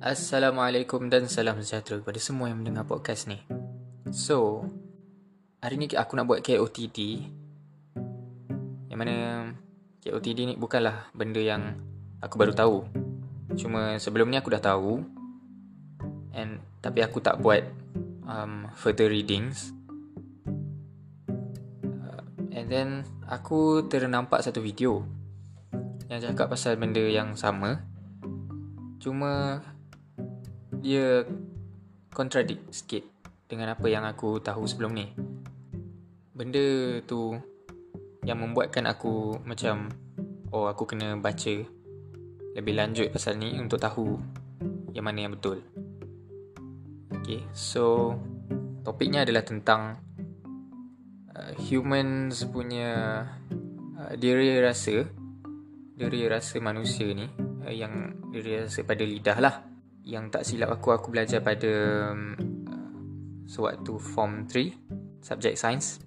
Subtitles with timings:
[0.00, 3.36] Assalamualaikum dan salam sejahtera kepada semua yang mendengar podcast ni.
[4.08, 4.64] So,
[5.60, 7.28] hari ni aku nak buat KOTD.
[8.88, 9.16] Yang mana
[10.00, 11.76] KOTD ni bukanlah benda yang
[12.16, 12.88] aku baru tahu.
[13.60, 15.04] Cuma sebelum ni aku dah tahu.
[16.32, 17.60] And tapi aku tak buat
[18.24, 19.76] um, further readings.
[21.84, 22.24] Uh,
[22.56, 25.04] and then aku ternampak satu video
[26.08, 27.84] yang cakap pasal benda yang sama.
[28.96, 29.60] Cuma
[30.80, 31.22] dia
[32.10, 33.04] contradict sikit
[33.46, 35.06] dengan apa yang aku tahu sebelum ni.
[36.32, 37.36] Benda tu
[38.24, 39.92] yang membuatkan aku macam
[40.52, 41.54] oh aku kena baca
[42.56, 44.18] lebih lanjut pasal ni untuk tahu
[44.96, 45.62] yang mana yang betul.
[47.20, 48.16] Okay, so
[48.82, 50.00] topiknya adalah tentang
[51.36, 53.22] uh, humans punya
[53.94, 55.06] uh, diri rasa
[55.94, 57.28] diri rasa manusia ni
[57.62, 59.54] uh, yang diri rasa pada lidah lah
[60.04, 61.72] yang tak silap aku aku belajar pada
[62.12, 62.34] um,
[63.44, 66.00] sewaktu form 3 subject science.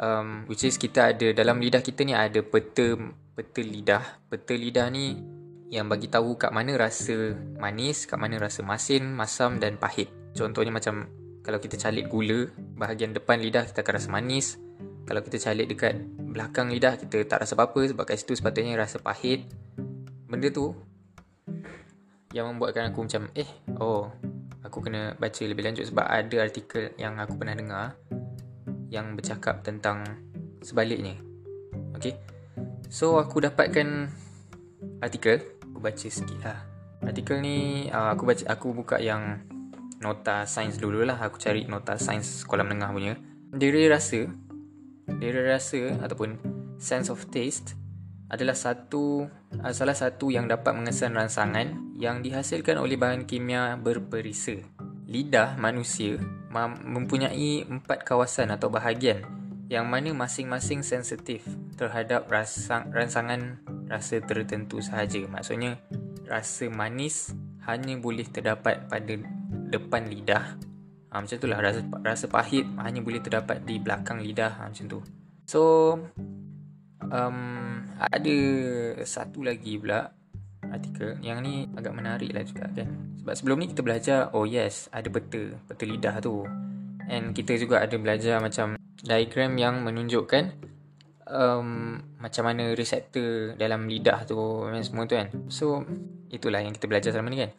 [0.00, 2.96] Um, which is kita ada dalam lidah kita ni ada peta
[3.36, 4.04] peta lidah.
[4.30, 5.18] Peta lidah ni
[5.70, 10.08] yang bagi tahu kat mana rasa manis kat mana rasa masin masam dan pahit.
[10.32, 11.06] Contohnya macam
[11.44, 14.56] kalau kita calit gula bahagian depan lidah kita akan rasa manis.
[15.04, 15.94] Kalau kita calit dekat
[16.30, 19.46] belakang lidah kita tak rasa apa-apa sebab kat situ sepatutnya rasa pahit.
[20.30, 20.72] Benda tu
[22.30, 23.50] yang membuatkan aku macam eh
[23.82, 24.06] oh
[24.62, 27.98] aku kena baca lebih lanjut sebab ada artikel yang aku pernah dengar
[28.90, 30.02] yang bercakap tentang
[30.60, 31.16] sebaliknya.
[31.94, 32.18] Okay.
[32.90, 34.10] So aku dapatkan
[34.98, 36.58] artikel, aku baca sikit lah.
[37.06, 39.46] Artikel ni uh, aku baca aku buka yang
[40.02, 41.16] nota sains dulu lah.
[41.22, 43.14] Aku cari nota sains sekolah menengah punya.
[43.50, 44.26] Diri rasa,
[45.06, 46.38] diri rasa ataupun
[46.82, 47.78] sense of taste
[48.30, 49.26] adalah satu
[49.58, 54.54] uh, salah satu yang dapat mengesan rangsangan yang dihasilkan oleh bahan kimia berperisa.
[55.10, 56.22] Lidah manusia
[56.86, 59.26] mempunyai empat kawasan atau bahagian
[59.70, 61.46] yang mana masing-masing sensitif
[61.78, 65.22] terhadap rasang, rangsangan rasa tertentu sahaja.
[65.30, 65.78] Maksudnya
[66.26, 67.34] rasa manis
[67.66, 69.14] hanya boleh terdapat pada
[69.70, 70.58] depan lidah.
[71.10, 75.00] Ha, macam itulah rasa rasa pahit hanya boleh terdapat di belakang lidah ha, macam tu.
[75.46, 75.62] So
[77.10, 77.59] um,
[78.00, 78.36] ada
[79.04, 80.08] satu lagi pula
[80.72, 81.20] artikel.
[81.20, 82.88] Yang ni agak menarik lah juga kan?
[83.20, 86.48] Sebab sebelum ni kita belajar oh yes ada peta peta lidah tu.
[87.10, 90.44] And kita juga ada belajar macam diagram yang menunjukkan
[91.26, 95.28] um, macam mana reseptor dalam lidah tu dan semua tu kan?
[95.52, 95.84] So
[96.30, 97.52] itulah yang kita belajar selama ni kan?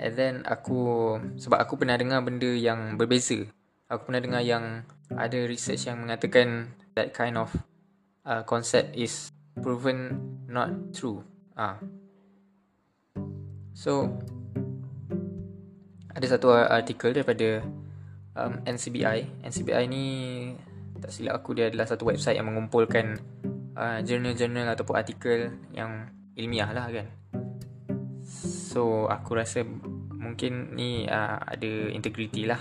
[0.00, 3.44] And then aku sebab aku pernah dengar benda yang berbeza.
[3.90, 7.52] Aku pernah dengar yang ada research yang mengatakan that kind of
[8.24, 11.22] uh, concept is proven not true.
[11.54, 11.78] Ah.
[13.74, 14.10] So
[16.14, 17.62] ada satu artikel daripada
[18.38, 19.42] um, NCBI.
[19.42, 20.04] NCBI ni
[21.02, 23.18] tak silap aku dia adalah satu website yang mengumpulkan
[23.74, 27.06] uh, jurnal-jurnal ataupun artikel yang ilmiah lah kan.
[28.74, 29.66] So aku rasa
[30.14, 32.58] mungkin ni uh, ada integriti lah.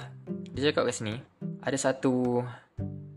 [0.53, 1.15] Dia cakap kat sini
[1.63, 2.43] ada satu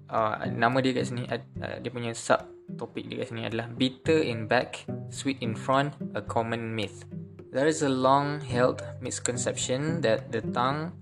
[0.06, 4.44] uh, nama dia kat sini uh, dia punya sub topik dia sini adalah bitter in
[4.44, 7.08] back sweet in front a common myth.
[7.50, 10.92] There is a long held misconception that the tongue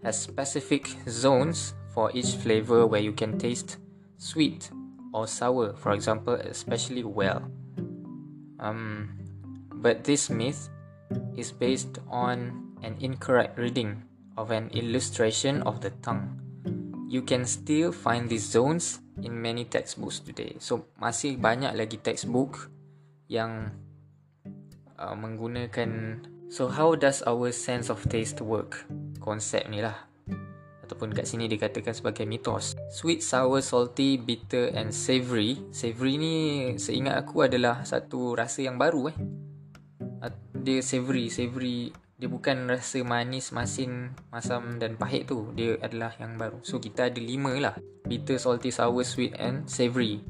[0.00, 3.76] has specific zones for each flavor where you can taste
[4.16, 4.72] sweet
[5.12, 7.44] or sour for example especially well.
[8.56, 9.20] Um
[9.80, 10.72] but this myth
[11.36, 14.02] is based on an incorrect reading
[14.36, 16.40] of an illustration of the tongue.
[17.10, 20.56] You can still find these zones in many textbooks today.
[20.60, 22.70] So masih banyak lagi textbook
[23.30, 23.74] yang
[24.98, 26.20] uh, menggunakan
[26.50, 28.84] so how does our sense of taste work?
[29.20, 29.96] Konsep ni lah.
[30.82, 32.74] Ataupun kat sini dikatakan sebagai mitos.
[32.90, 35.62] Sweet, sour, salty, bitter and savory.
[35.70, 36.34] Savory ni
[36.82, 39.18] seingat aku adalah satu rasa yang baru eh.
[40.60, 41.88] Dia savory, savory
[42.20, 45.48] dia bukan rasa manis, masin, masam dan pahit tu.
[45.56, 46.60] Dia adalah yang baru.
[46.60, 47.80] So kita ada lima lah.
[48.04, 50.20] Bitter, salty, sour, sweet and savory.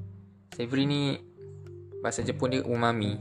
[0.55, 1.19] Savory ni
[1.99, 3.19] bahasa Jepun dia umami.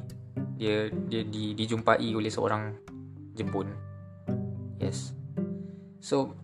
[0.62, 2.77] Dia dia di, dijumpai oleh seorang
[3.33, 3.74] Jepun.
[4.77, 5.18] Yes.
[5.98, 6.38] So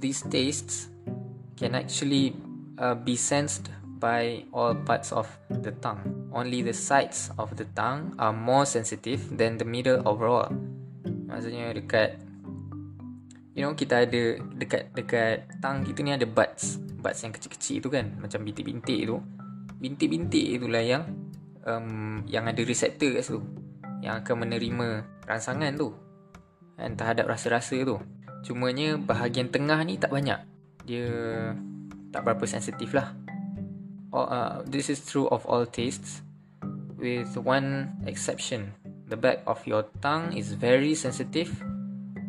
[0.00, 0.88] these tastes
[1.60, 2.32] can actually
[2.80, 3.68] uh, be sensed
[4.00, 6.00] by all parts of the tongue.
[6.32, 10.48] Only the sides of the tongue are more sensitive than the middle overall.
[11.34, 12.22] Maksudnya dekat
[13.58, 17.90] You know kita ada Dekat dekat tang kita ni ada buds Buds yang kecil-kecil tu
[17.90, 19.18] kan Macam bintik-bintik tu
[19.82, 21.02] Bintik-bintik itulah yang
[21.66, 23.42] um, Yang ada reseptor kat situ
[23.98, 24.88] Yang akan menerima
[25.26, 26.04] rangsangan tu
[26.74, 27.96] kan terhadap rasa-rasa tu.
[28.44, 30.36] Cumanya bahagian tengah ni tak banyak.
[30.84, 31.08] Dia
[32.12, 33.14] tak berapa sensitif lah.
[34.14, 36.22] Oh, uh, this is true of all tastes
[36.98, 38.70] with one exception.
[39.14, 41.54] The back of your tongue is very sensitive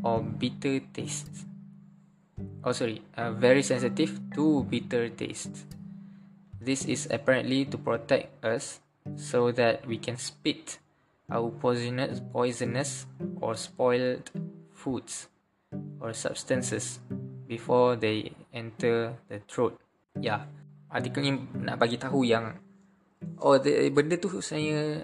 [0.05, 1.49] or bitter taste.
[2.61, 5.65] Oh sorry, uh, very sensitive to bitter taste.
[6.61, 8.85] This is apparently to protect us
[9.17, 10.77] so that we can spit
[11.25, 13.09] our poisonous, poisonous
[13.41, 14.29] or spoiled
[14.69, 15.25] foods
[15.97, 17.01] or substances
[17.49, 19.81] before they enter the throat.
[20.21, 20.45] Yeah.
[20.93, 21.33] artikel ni
[21.65, 22.53] nak bagi tahu yang
[23.41, 25.01] oh the, benda tu saya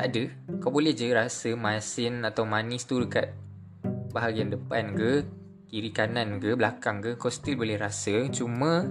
[0.00, 0.24] tak ada.
[0.64, 3.36] Kau boleh je rasa masin atau manis tu dekat
[4.16, 5.28] bahagian depan ke,
[5.68, 8.24] kiri kanan ke, belakang ke, kau still boleh rasa.
[8.32, 8.88] Cuma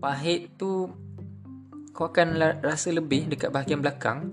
[0.00, 0.88] pahit tu
[1.92, 4.32] kau akan rasa lebih dekat bahagian belakang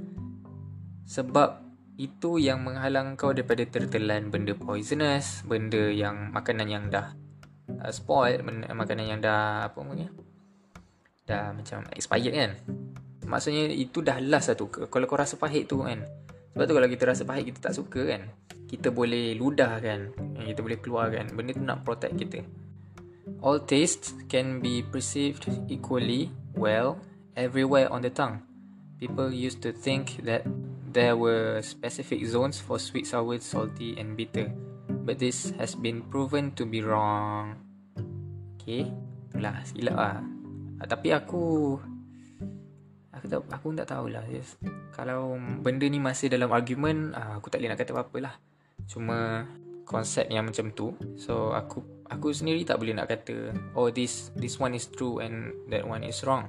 [1.03, 1.59] sebab
[1.99, 7.19] itu yang menghalang kau daripada tertelan benda poisonous, benda yang makanan yang dah
[7.83, 10.07] uh, spoiled, makanan yang dah apa namanya?
[11.27, 12.51] Dah macam expired kan.
[13.27, 14.71] Maksudnya itu dah last lah tu.
[14.71, 15.99] Kalau kau rasa pahit tu kan.
[16.55, 18.31] Sebab tu kalau kita rasa pahit kita tak suka kan.
[18.71, 20.15] Kita boleh ludah kan.
[20.39, 21.27] Kita boleh keluar kan.
[21.35, 22.39] Benda tu nak protect kita.
[23.43, 27.03] All tastes can be perceived equally well
[27.35, 28.41] everywhere on the tongue.
[28.97, 30.47] People used to think that
[30.89, 34.49] there were specific zones for sweet, sour, salty and bitter.
[34.87, 37.59] But this has been proven to be wrong.
[38.57, 38.87] Okay.
[39.29, 40.17] Itulah silap lah.
[40.81, 41.75] Ah, tapi aku
[43.17, 44.57] aku tak aku tak tahulah yes.
[44.93, 48.35] kalau benda ni masih dalam argument ah, aku tak boleh nak kata apa-apa lah.
[48.87, 49.43] Cuma
[49.87, 51.81] konsep yang macam tu so aku
[52.11, 56.05] aku sendiri tak boleh nak kata oh this this one is true and that one
[56.05, 56.47] is wrong.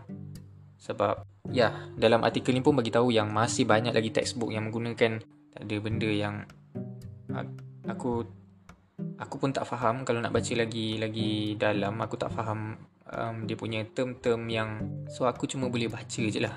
[0.78, 5.22] Sebab ya dalam artikel ni pun bagi tahu yang masih banyak lagi textbook yang menggunakan
[5.54, 6.44] tak ada benda yang
[7.88, 8.24] aku
[9.18, 10.02] aku pun tak faham.
[10.06, 12.78] Kalau nak baca lagi lagi dalam aku tak faham
[13.12, 16.56] um, dia punya term-term yang so aku cuma boleh baca je lah.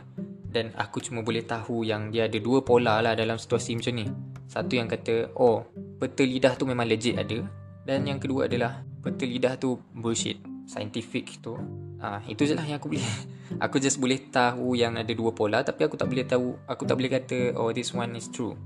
[0.51, 4.05] Dan aku cuma boleh tahu yang dia ada dua pola lah dalam situasi macam ni.
[4.51, 5.63] Satu yang kata oh
[5.95, 7.39] peta lidah tu memang legit ada.
[7.87, 10.37] Dan yang kedua adalah peta lidah tu bullshit
[10.67, 11.55] scientific tu.
[12.01, 13.05] Ah, itu je lah yang aku boleh
[13.67, 16.97] Aku just boleh tahu yang ada dua pola Tapi aku tak boleh tahu Aku tak
[16.97, 18.57] boleh kata Oh this one is true.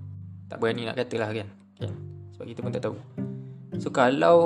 [0.47, 1.91] Tak berani nak kata lah kan kan?
[2.31, 2.95] Sebab kita pun tak tahu.
[3.75, 4.39] So kalau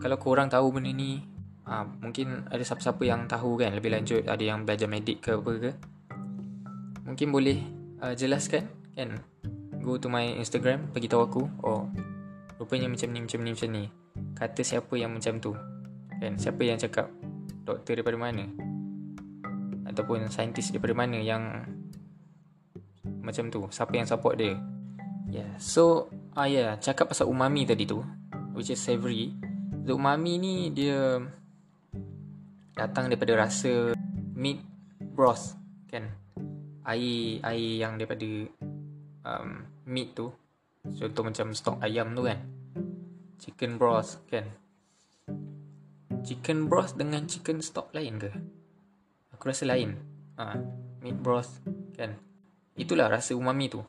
[0.00, 1.22] Kalau korang tahu benda ni
[1.68, 4.22] ah, Mungkin ada siapa-siapa yang tahu kan Lebih lanjut.
[4.24, 5.70] Ada yang belajar medik ke apa ke.
[7.04, 7.58] Mungkin boleh
[8.00, 9.20] uh, Jelaskan kan?
[9.84, 11.88] Go to my Instagram Bagi tahu aku Oh
[12.56, 13.84] Rupanya macam ni Macam ni macam ni.
[14.38, 15.52] Kata siapa yang macam tu
[16.22, 16.40] Kan?
[16.40, 17.10] Siapa yang cakap
[17.64, 18.44] doktor daripada mana?
[19.88, 21.64] Ataupun saintis daripada mana yang
[23.24, 24.56] macam tu siapa yang support dia?
[25.32, 28.04] Yeah so ah yeah cakap pasal umami tadi tu
[28.52, 29.32] which is savory.
[29.84, 31.20] The umami ni dia
[32.74, 33.94] datang daripada rasa
[34.34, 34.60] meat
[35.00, 35.54] broth
[35.90, 36.10] kan
[36.90, 38.28] air air yang daripada
[39.24, 40.28] um, meat tu
[40.84, 42.38] contoh macam stok ayam tu kan
[43.38, 44.50] chicken broth kan
[46.24, 48.32] chicken broth dengan chicken stock lain ke?
[49.36, 50.00] Aku rasa lain.
[50.40, 50.56] Ha,
[51.04, 51.60] meat broth
[51.94, 52.16] kan.
[52.74, 53.84] Itulah rasa umami tu.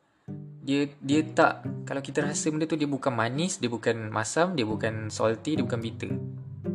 [0.61, 4.67] Dia dia tak kalau kita rasa benda tu dia bukan manis, dia bukan masam, dia
[4.67, 6.11] bukan salty, dia bukan bitter.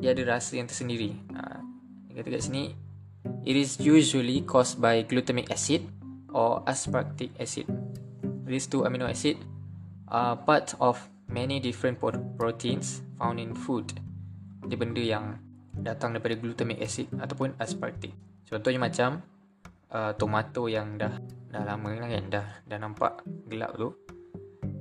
[0.01, 1.13] Dia ada rasa yang tersendiri.
[1.37, 1.60] Ha,
[2.21, 2.77] kata kat sini
[3.49, 5.81] it is usually caused by glutamic acid
[6.37, 7.65] or aspartic acid.
[8.45, 9.41] These two amino acid
[10.11, 11.01] are part of
[11.31, 11.97] many different
[12.37, 13.89] proteins found in food.
[14.69, 15.41] Dia benda yang
[15.81, 18.13] datang daripada glutamic acid ataupun aspartic.
[18.45, 19.25] Contohnya macam
[19.95, 21.17] uh, tomato yang dah
[21.51, 23.95] dah lama lah kan dah dah nampak gelap tu.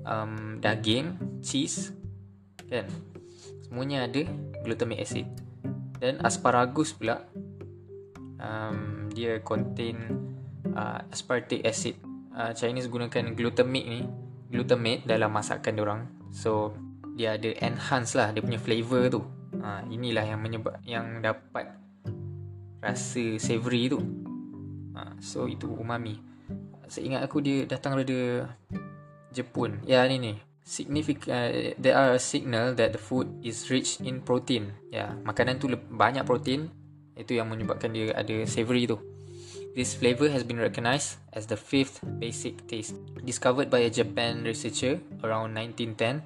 [0.03, 1.93] Um, daging, cheese
[2.65, 2.89] kan.
[3.61, 4.25] Semuanya ada
[4.65, 5.29] glutamic acid.
[5.99, 7.27] Dan asparagus pula
[8.39, 9.99] um, dia contain
[10.71, 11.99] uh, aspartic acid.
[12.31, 14.07] Uh, Chinese gunakan glutamic ni,
[14.47, 16.01] glutamate dalam masakan orang.
[16.31, 16.71] So
[17.19, 19.21] dia ada enhance lah dia punya flavor tu.
[19.59, 21.67] Ha, inilah yang menyebab yang dapat
[22.79, 23.99] rasa savory tu.
[24.95, 26.15] Ha, so itu umami.
[26.87, 28.39] Saya ingat aku dia datang dari
[29.35, 29.83] Jepun.
[29.83, 30.33] Ya ni ni
[30.69, 34.69] significant uh, there are a signal that the food is rich in protein.
[34.93, 36.69] Ya makanan tu banyak protein.
[37.17, 39.01] Itu yang menyebabkan dia ada savory tu.
[39.73, 45.01] This flavor has been recognized as the fifth basic taste, discovered by a Japan researcher
[45.21, 46.25] around 1910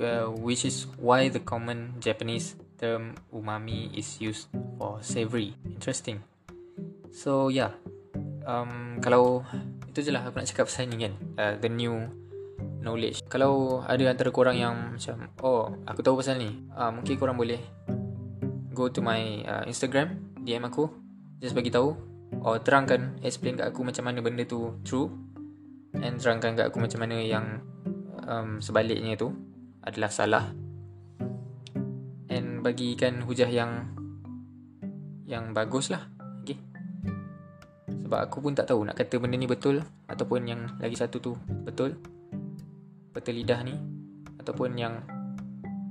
[0.00, 4.48] uh, which is why the common Japanese term umami is used
[4.78, 5.56] for savory.
[5.64, 6.20] Interesting.
[7.12, 7.72] So yeah,
[8.44, 9.44] um, kalau
[9.88, 12.04] itu je lah aku nak cakap pasal ni kan, uh, the new
[12.80, 13.24] knowledge.
[13.26, 16.50] Kalau ada antara korang yang macam, oh, aku tahu pasal ni.
[16.72, 17.60] Uh, mungkin korang boleh
[18.76, 20.88] go to my uh, Instagram, DM aku.
[21.40, 21.96] Just bagi tahu.
[22.42, 25.08] Or terangkan, explain kat aku macam mana benda tu true.
[25.96, 27.64] And terangkan kat aku macam mana yang
[28.28, 29.32] um, sebaliknya tu
[29.80, 30.44] adalah salah.
[32.28, 33.96] And bagikan hujah yang
[35.24, 36.06] yang bagus lah.
[36.42, 36.58] Okay.
[38.06, 41.32] Sebab aku pun tak tahu nak kata benda ni betul ataupun yang lagi satu tu
[41.66, 41.98] betul.
[43.16, 43.72] Betul lidah ni
[44.36, 45.00] ataupun yang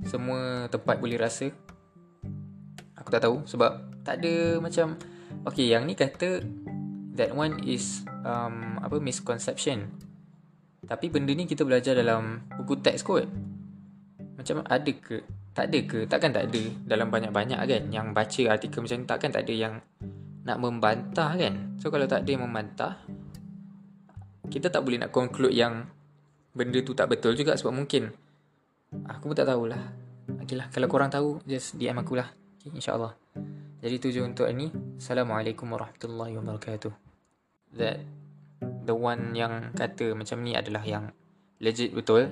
[0.05, 1.49] semua tempat boleh rasa.
[3.01, 4.93] Aku tak tahu sebab tak ada macam
[5.41, 6.45] okay yang ni kata
[7.17, 9.89] that one is um, apa misconception.
[10.85, 13.25] Tapi benda ni kita belajar dalam buku teks kot.
[14.37, 15.25] Macam ada ke?
[15.57, 16.05] Tak ada ke?
[16.05, 19.73] Takkan tak ada dalam banyak-banyak kan yang baca artikel macam ni takkan tak ada yang
[20.45, 21.73] nak membantah kan.
[21.81, 23.01] So kalau tak ada yang membantah
[24.45, 25.89] kita tak boleh nak conclude yang
[26.55, 28.15] benda tu tak betul juga sebab mungkin
[29.03, 29.91] aku pun tak tahulah.
[30.39, 32.31] Okeylah kalau korang tahu just DM aku lah.
[32.57, 33.11] Okay, InsyaAllah.
[33.83, 34.71] Jadi tu je untuk ini.
[34.95, 36.95] Assalamualaikum warahmatullahi wabarakatuh.
[37.75, 37.99] That
[38.87, 41.11] the one yang kata macam ni adalah yang
[41.59, 42.31] legit betul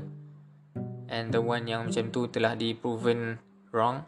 [1.11, 3.35] and the one yang macam tu telah di proven
[3.75, 4.07] wrong